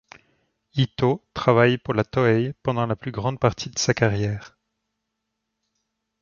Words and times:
Itō 0.75 1.21
travaille 1.35 1.77
pour 1.77 1.93
la 1.93 2.01
Tōei 2.01 2.53
pendant 2.63 2.87
la 2.87 2.95
plus 2.95 3.11
grande 3.11 3.39
partie 3.39 3.69
de 3.69 3.77
sa 3.77 3.93
carrière. 3.93 4.57